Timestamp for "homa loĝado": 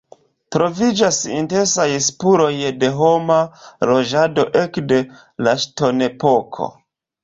3.03-4.49